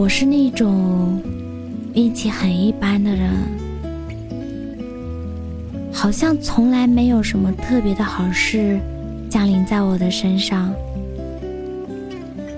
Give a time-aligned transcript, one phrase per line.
[0.00, 1.22] 我是那种。
[1.92, 3.30] 运气很一般的人，
[5.92, 8.80] 好像从来没有什么特别的好事
[9.28, 10.72] 降临在我的身上。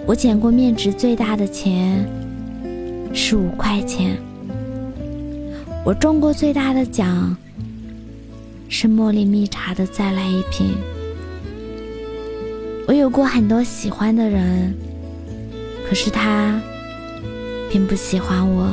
[0.06, 2.06] 我捡过面值最大的钱
[3.12, 4.16] 是五块钱，
[5.84, 7.36] 我中过最大的奖
[8.68, 10.76] 是茉莉蜜茶的再来一瓶。
[12.86, 14.72] 我有过很多喜欢的人，
[15.88, 16.60] 可是他
[17.72, 18.68] 并不喜欢我。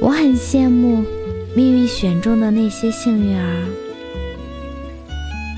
[0.00, 1.04] 我很羡慕
[1.54, 3.68] 命运选中的那些幸运儿，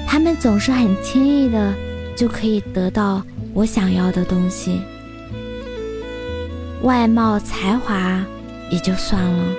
[0.07, 1.73] 他们总是很轻易的
[2.15, 3.23] 就可以得到
[3.55, 4.83] 我想要的东西，
[6.83, 8.23] 外貌才华
[8.71, 9.55] 也就算了，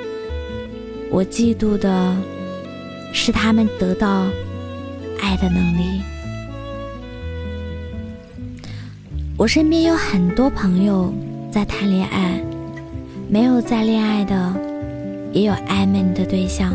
[1.09, 2.16] 我嫉妒的
[3.11, 4.27] 是他们得到
[5.20, 6.02] 爱的能力。
[9.38, 11.14] 我身边有很多朋友
[11.52, 12.41] 在谈恋爱，
[13.28, 14.53] 没有在恋爱的。
[15.33, 16.73] 也有暧昧的对象，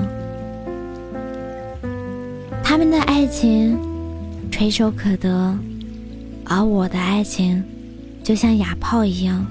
[2.63, 3.79] 他们的爱情
[4.51, 5.59] 垂手可得，
[6.45, 7.65] 而我的爱情
[8.23, 9.47] 就像哑炮一样。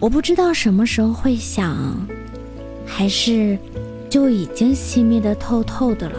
[0.00, 1.76] 我不知道什么时候会响，
[2.84, 3.56] 还是
[4.10, 6.18] 就已经熄灭的透透的了。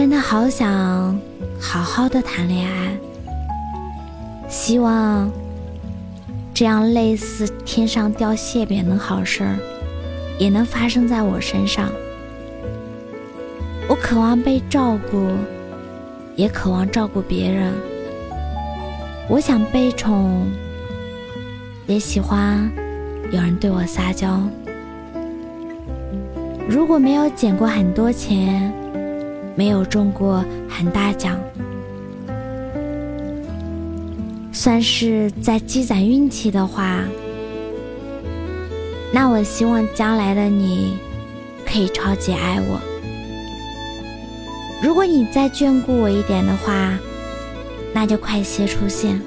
[0.00, 1.20] 真的好想
[1.60, 2.98] 好好的谈恋爱，
[4.48, 5.30] 希望。
[6.54, 9.58] 这样类似天上掉馅饼的好事儿，
[10.38, 11.90] 也能发生在我身上。
[13.90, 15.28] 我渴望被照顾，
[16.34, 17.70] 也渴望照顾别人。
[19.28, 20.50] 我想被宠，
[21.86, 22.72] 也喜欢
[23.30, 24.40] 有人对我撒娇。
[26.66, 28.72] 如果没有捡过很多钱，
[29.60, 31.38] 没有中过很大奖。
[34.52, 37.04] 算是在积攒运气的话，
[39.12, 40.96] 那我希望将来的你
[41.66, 42.80] 可以超级爱我。
[44.82, 46.98] 如果你再眷顾我一点的话，
[47.92, 49.20] 那就快些出现。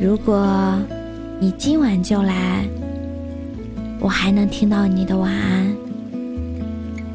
[0.00, 0.78] 如果
[1.38, 2.66] 你今晚就来，
[4.00, 5.76] 我还能听到你的晚安，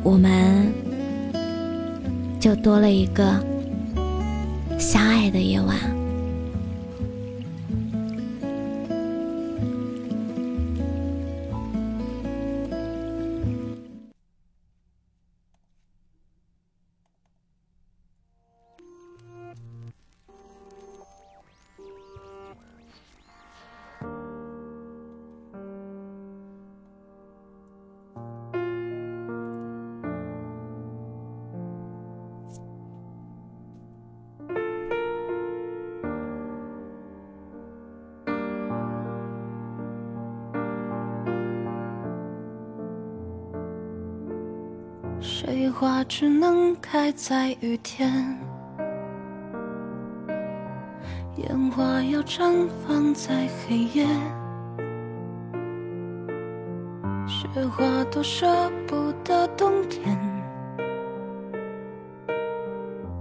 [0.04, 0.72] 我们
[2.40, 3.44] 就多了一个
[4.80, 5.97] 相爱的夜晚。
[45.20, 48.38] 水花只能开在雨天，
[51.38, 54.06] 烟花要绽放在黑夜，
[57.28, 58.48] 雪花都舍
[58.86, 60.16] 不得冬天，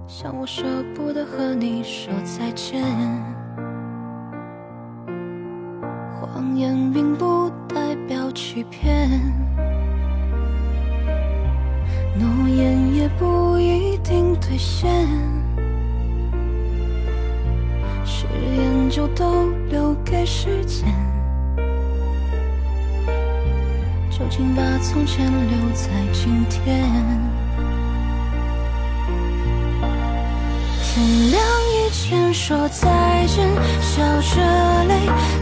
[0.06, 0.64] 像我舍
[0.94, 2.84] 不得和你说再见。
[6.20, 9.10] 谎言并不代表欺骗。
[12.18, 14.88] 诺言也不一定兑现，
[18.04, 18.26] 誓
[18.56, 20.88] 言就都留给时间。
[24.10, 26.82] 究竟把从前留在今天？
[30.82, 31.38] 天亮
[31.74, 33.46] 以前说再见，
[33.82, 34.40] 笑着
[34.84, 34.94] 泪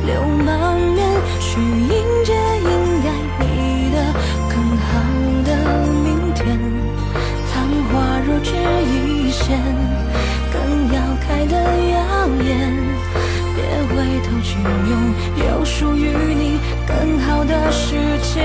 [0.04, 2.70] 流满面，去迎接应
[3.04, 3.06] 该
[3.38, 3.96] 你的
[4.48, 4.82] 更好
[5.44, 6.03] 的。
[6.34, 6.58] 天
[7.52, 9.58] 昙花若只一现
[10.52, 13.04] 更要开得耀眼。
[13.54, 15.14] 别回头去拥
[15.48, 18.42] 有属于你更好的世界。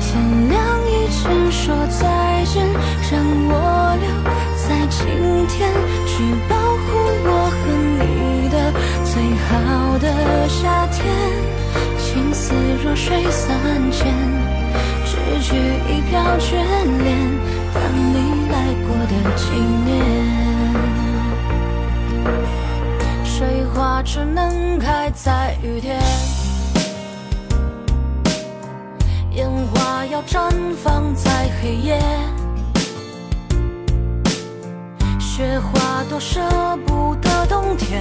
[0.00, 2.64] 天亮以前说再见
[3.10, 4.08] 让我留
[4.56, 5.70] 在今天
[6.06, 6.86] 去保护
[7.26, 7.62] 我和
[7.98, 8.72] 你的
[9.04, 9.12] 最
[9.48, 11.04] 好的夏天。
[11.98, 12.54] 情丝
[12.84, 14.53] 若水三千
[15.24, 16.52] 失去一瓢眷
[17.02, 17.16] 恋，
[17.72, 17.82] 当
[18.12, 18.54] 你来
[18.84, 19.42] 过的纪
[19.84, 19.90] 念。
[23.24, 25.98] 水花只能开在雨天。
[29.32, 31.98] 烟花要绽放在黑夜，
[35.18, 36.40] 雪花多舍
[36.86, 38.00] 不得冬天，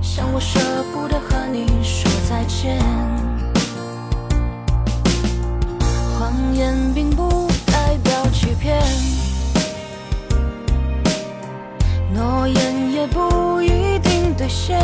[0.00, 0.60] 像我舍
[0.92, 2.78] 不得和你说再见。
[6.54, 8.80] 言并不代表欺骗，
[12.14, 14.80] 诺言也不一定兑现。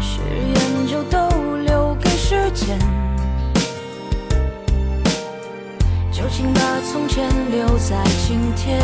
[0.00, 0.20] 誓
[0.54, 2.78] 言就都留给时间，
[6.12, 6.60] 就请把
[6.92, 8.40] 从前留在今。
[8.56, 8.80] 天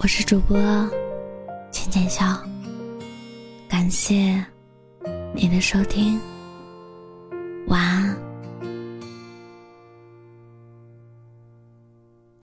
[0.00, 0.56] 我是主播
[1.72, 2.24] 浅浅笑，
[3.68, 4.44] 感谢
[5.34, 6.20] 你的收听。